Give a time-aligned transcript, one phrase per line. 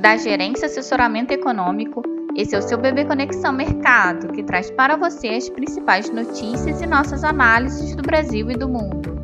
[0.00, 2.02] da Gerência Assessoramento Econômico.
[2.36, 6.86] Esse é o seu Bebê Conexão Mercado, que traz para você as principais notícias e
[6.86, 9.18] nossas análises do Brasil e do mundo.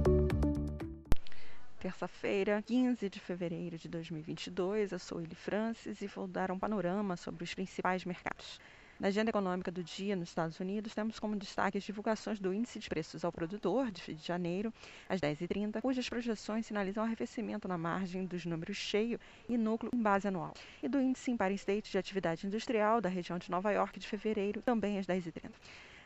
[1.79, 7.17] Terça-feira, 15 de fevereiro de 2022, eu sou Eli Francis e vou dar um panorama
[7.17, 8.59] sobre os principais mercados.
[8.99, 12.79] Na agenda econômica do dia nos Estados Unidos, temos como destaque as divulgações do Índice
[12.79, 14.73] de Preços ao Produtor de janeiro,
[15.09, 19.19] às 10h30, cujas projeções sinalizam arrefecimento na margem dos números cheio
[19.49, 23.37] e núcleo em base anual, e do Índice Empire State de Atividade Industrial da região
[23.37, 25.51] de Nova York de fevereiro, também às 10h30.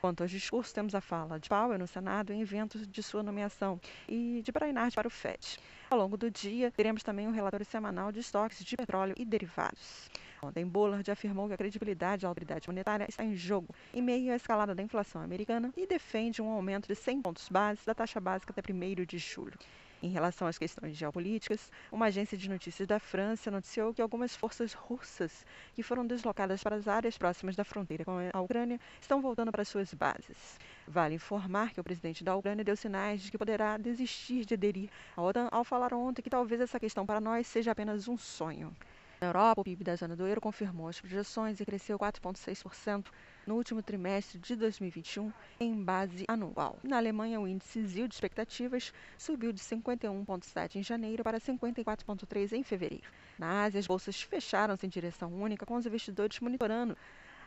[0.00, 3.78] Quanto aos discursos, temos a fala de Powell no Senado em eventos de sua nomeação
[4.08, 5.58] e de Brainard para o FED.
[5.90, 10.10] Ao longo do dia, teremos também um relatório semanal de estoques de petróleo e derivados.
[10.42, 14.36] Ontem, Bullard afirmou que a credibilidade da autoridade monetária está em jogo em meio à
[14.36, 18.52] escalada da inflação americana e defende um aumento de 100 pontos base da taxa básica
[18.54, 19.58] até 1 de julho.
[20.00, 24.72] Em relação às questões geopolíticas, uma agência de notícias da França noticiou que algumas forças
[24.72, 25.44] russas
[25.74, 29.64] que foram deslocadas para as áreas próximas da fronteira com a Ucrânia estão voltando para
[29.64, 30.56] suas bases.
[30.86, 34.88] Vale informar que o presidente da Ucrânia deu sinais de que poderá desistir de aderir
[35.16, 38.72] à OTAN ao falar ontem que talvez essa questão para nós seja apenas um sonho.
[39.20, 43.06] Na Europa, o PIB da zona do euro confirmou as projeções e cresceu 4,6%
[43.44, 46.78] no último trimestre de 2021 em base anual.
[46.84, 52.62] Na Alemanha, o índice ZIL de expectativas subiu de 51,7 em janeiro para 54,3 em
[52.62, 53.10] fevereiro.
[53.36, 56.96] Na Ásia, as bolsas fecharam-se em direção única, com os investidores monitorando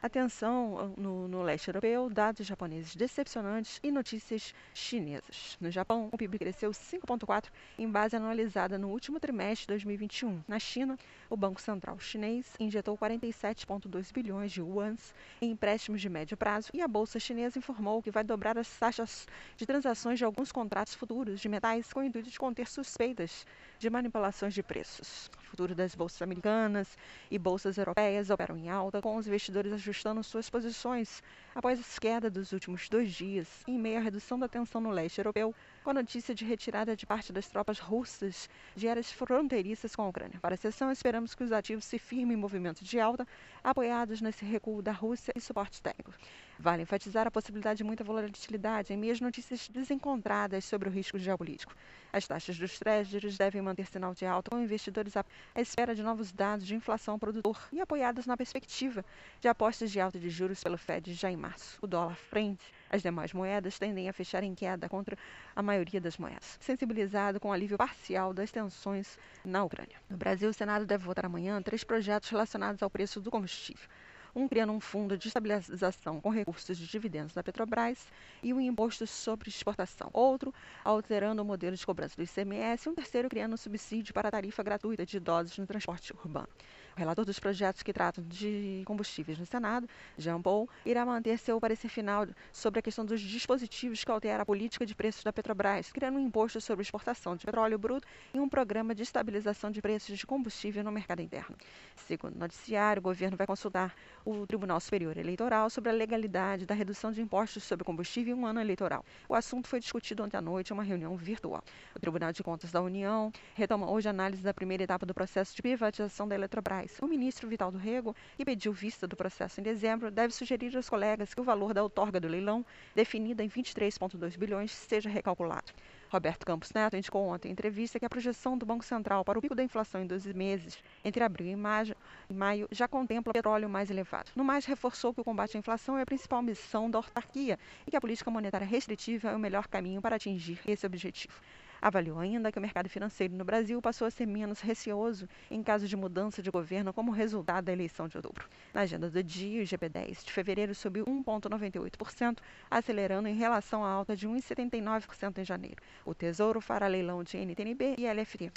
[0.04, 5.58] Atenção ah, no, no, leste europeu, dados japoneses decepcionantes e notícias chinesas.
[5.62, 10.42] No Japão, o PIB cresceu 5,4% em base anualizada no último trimestre de 2021.
[10.48, 10.98] Na China,
[11.30, 16.82] o Banco Central chinês injetou 47,2 bilhões de yuans em empréstimos de médio prazo e
[16.82, 21.40] a Bolsa Chinesa informou que vai dobrar as taxas de transações de alguns contratos futuros
[21.40, 23.46] de metais com o intuito de conter suspeitas
[23.82, 25.32] de manipulações de preços.
[25.40, 26.96] O futuro das bolsas americanas
[27.32, 31.23] e bolsas europeias operam em alta, com os investidores ajustando suas posições
[31.56, 35.17] após a queda dos últimos dois dias, em meio à redução da tensão no leste
[35.17, 40.04] europeu, com a notícia de retirada de parte das tropas russas de áreas fronteiriças com
[40.04, 40.39] a Ucrânia.
[40.39, 43.28] Para a sessão, esperamos que os ativos se firmem em movimento de alta,
[43.64, 46.14] apoiados nesse recuo da Rússia e suporte técnico.
[46.61, 51.17] Vale enfatizar a possibilidade de muita volatilidade em meio às notícias desencontradas sobre o risco
[51.17, 51.73] geopolítico.
[52.14, 56.32] As taxas dos treasuries devem manter sinal de alta, com investidores à espera de novos
[56.32, 59.04] dados de inflação produtor e apoiados na perspectiva
[59.39, 61.80] de apostas de alta de juros pelo Fed já em março.
[61.82, 65.17] O dólar frente às demais moedas tendem a fechar em queda contra
[65.55, 69.95] a maioria das moedas, sensibilizado com o alívio parcial das tensões na Ucrânia.
[70.08, 73.89] No Brasil, o Senado deve votar amanhã três projetos relacionados ao preço do combustível
[74.36, 78.08] um criando um fundo de estabilização com recursos de dividendos da Petrobras
[78.42, 80.09] e um imposto sobre exportação.
[80.14, 80.53] Outro,
[80.83, 84.31] alterando o modelo de cobrança do ICMS, e um terceiro criando um subsídio para a
[84.31, 86.49] tarifa gratuita de idosos no transporte urbano.
[86.96, 89.88] O relator dos projetos que tratam de combustíveis no Senado,
[90.18, 94.46] Jean Paul, irá manter seu parecer final sobre a questão dos dispositivos que alteram a
[94.46, 98.50] política de preços da Petrobras, criando um imposto sobre exportação de petróleo bruto e um
[98.50, 101.56] programa de estabilização de preços de combustível no mercado interno.
[101.96, 106.76] Segundo o noticiário, o governo vai consultar o Tribunal Superior Eleitoral sobre a legalidade da
[106.76, 109.06] redução de impostos sobre combustível em um ano eleitoral.
[109.30, 111.64] O assunto foi discutido ontem à noite em uma reunião virtual.
[111.96, 115.56] O Tribunal de Contas da União retoma hoje a análise da primeira etapa do processo
[115.56, 116.91] de privatização da Eletrobras.
[117.00, 120.90] O ministro Vital do Rego, que pediu vista do processo em dezembro, deve sugerir aos
[120.90, 122.66] colegas que o valor da outorga do leilão,
[122.96, 125.72] definida em 23,2 bilhões, seja recalculado.
[126.10, 129.42] Roberto Campos Neto indicou ontem em entrevista que a projeção do Banco Central para o
[129.42, 134.31] pico da inflação em 12 meses, entre abril e maio, já contempla petróleo mais elevado.
[134.36, 137.92] No mais, reforçou que o combate à inflação é a principal missão da autarquia e
[137.92, 141.40] que a política monetária restritiva é o melhor caminho para atingir esse objetivo.
[141.81, 145.88] Avaliou ainda que o mercado financeiro no Brasil passou a ser menos receoso em caso
[145.88, 148.47] de mudança de governo como resultado da eleição de outubro.
[148.71, 152.38] Na agenda do dia, o GP10 de fevereiro subiu 1,98%,
[152.69, 155.81] acelerando em relação à alta de 1,79% em janeiro.
[156.06, 158.51] O Tesouro fará leilão de NTNB e LFT.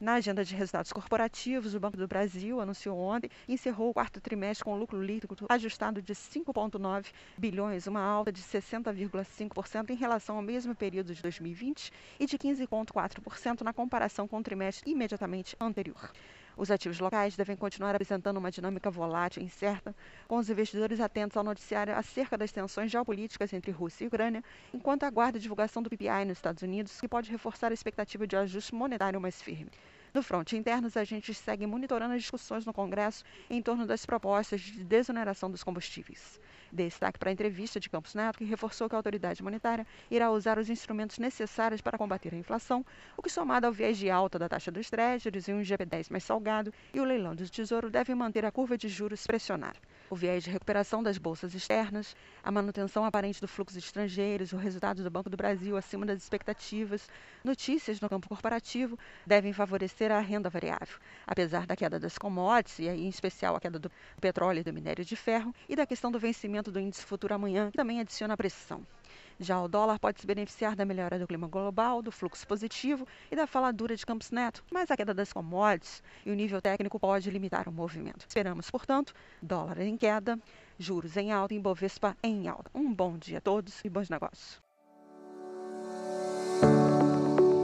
[0.00, 4.64] Na agenda de resultados corporativos, o Banco do Brasil anunciou ontem encerrou o quarto trimestre
[4.64, 7.06] com lucro líquido ajustado de 5,9
[7.36, 11.90] bilhões, uma alta de 60,5% em relação ao mesmo período de 2020
[12.20, 16.12] e de 15,4% na comparação com o trimestre imediatamente anterior.
[16.58, 19.94] Os ativos locais devem continuar apresentando uma dinâmica volátil e incerta,
[20.26, 24.42] com os investidores atentos ao noticiário acerca das tensões geopolíticas entre Rússia e Ucrânia,
[24.74, 28.34] enquanto aguarda a divulgação do PPI nos Estados Unidos, que pode reforçar a expectativa de
[28.34, 29.70] ajuste monetário mais firme.
[30.14, 34.60] No fronte interno, os agentes seguem monitorando as discussões no Congresso em torno das propostas
[34.60, 36.40] de desoneração dos combustíveis.
[36.72, 40.58] Destaque para a entrevista de Campos Neto, que reforçou que a autoridade monetária irá usar
[40.58, 42.84] os instrumentos necessários para combater a inflação,
[43.16, 46.24] o que, somado ao viés de alta da taxa dos Treasuries e um GP10 mais
[46.24, 49.78] salgado e o leilão do Tesouro, deve manter a curva de juros pressionada
[50.10, 54.56] o viés de recuperação das bolsas externas, a manutenção aparente do fluxo de estrangeiros, o
[54.56, 57.08] resultado do Banco do Brasil acima das expectativas,
[57.44, 62.88] notícias no campo corporativo devem favorecer a renda variável, apesar da queda das commodities, e
[62.88, 63.90] aí em especial a queda do
[64.20, 67.70] petróleo e do minério de ferro, e da questão do vencimento do índice futuro amanhã,
[67.70, 68.86] que também adiciona pressão.
[69.40, 73.36] Já o dólar pode se beneficiar da melhora do clima global, do fluxo positivo e
[73.36, 76.98] da fala dura de Campos Neto, mas a queda das commodities e o nível técnico
[76.98, 78.26] pode limitar o movimento.
[78.26, 80.38] Esperamos, portanto, dólar em queda,
[80.76, 82.68] juros em alta e Bovespa em alta.
[82.74, 84.60] Um bom dia a todos e bons negócios.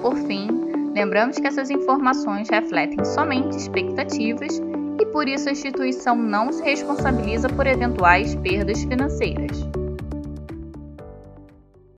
[0.00, 0.46] Por fim,
[0.94, 4.60] lembramos que essas informações refletem somente expectativas
[5.00, 9.83] e por isso a instituição não se responsabiliza por eventuais perdas financeiras.